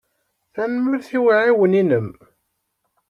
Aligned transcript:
Tanemmirt 0.53 1.09
i 1.17 1.19
uɛiwen-inem. 1.21 2.09